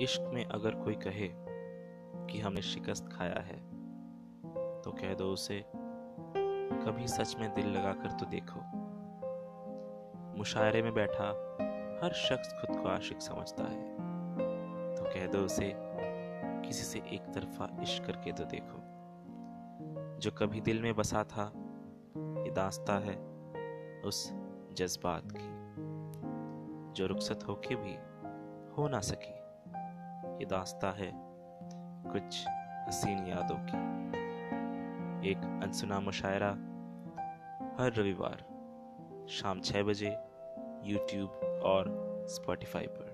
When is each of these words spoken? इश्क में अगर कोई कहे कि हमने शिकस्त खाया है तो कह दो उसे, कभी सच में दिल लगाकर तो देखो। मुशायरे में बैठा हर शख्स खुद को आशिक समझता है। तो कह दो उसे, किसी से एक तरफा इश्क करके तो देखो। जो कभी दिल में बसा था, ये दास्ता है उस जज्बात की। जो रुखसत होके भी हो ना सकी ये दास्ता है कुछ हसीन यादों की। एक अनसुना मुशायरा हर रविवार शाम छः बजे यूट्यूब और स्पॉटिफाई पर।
इश्क 0.00 0.30
में 0.34 0.44
अगर 0.44 0.74
कोई 0.74 0.94
कहे 0.94 1.28
कि 2.26 2.40
हमने 2.40 2.62
शिकस्त 2.62 3.08
खाया 3.12 3.40
है 3.40 3.56
तो 4.82 4.92
कह 4.92 5.14
दो 5.14 5.24
उसे, 5.24 5.64
कभी 6.84 7.08
सच 7.08 7.36
में 7.40 7.54
दिल 7.54 7.66
लगाकर 7.66 8.10
तो 8.10 8.26
देखो। 8.26 8.60
मुशायरे 10.38 10.82
में 10.82 10.94
बैठा 10.94 11.28
हर 12.02 12.12
शख्स 12.12 12.52
खुद 12.52 12.80
को 12.80 12.88
आशिक 12.88 13.22
समझता 13.22 13.64
है। 13.64 13.96
तो 14.94 15.04
कह 15.04 15.26
दो 15.26 15.38
उसे, 15.38 15.72
किसी 16.66 16.84
से 16.84 16.98
एक 16.98 17.22
तरफा 17.22 17.82
इश्क 17.82 18.04
करके 18.04 18.32
तो 18.32 18.44
देखो। 18.44 18.82
जो 20.18 20.30
कभी 20.30 20.60
दिल 20.60 20.82
में 20.82 20.94
बसा 20.94 21.24
था, 21.24 21.52
ये 22.16 22.50
दास्ता 22.50 22.98
है 22.98 23.16
उस 24.02 24.32
जज्बात 24.72 25.22
की। 25.32 25.48
जो 26.92 27.06
रुखसत 27.06 27.40
होके 27.48 27.74
भी 27.74 27.94
हो 28.74 28.88
ना 28.88 29.00
सकी 29.00 29.37
ये 30.38 30.46
दास्ता 30.46 30.90
है 30.90 31.10
कुछ 32.12 32.44
हसीन 32.88 33.26
यादों 33.26 33.56
की। 33.68 33.78
एक 35.30 35.38
अनसुना 35.64 36.00
मुशायरा 36.00 36.50
हर 37.78 37.92
रविवार 37.92 38.44
शाम 39.30 39.60
छः 39.60 39.82
बजे 39.82 40.10
यूट्यूब 40.84 41.62
और 41.64 41.84
स्पॉटिफाई 42.28 42.86
पर। 42.86 43.07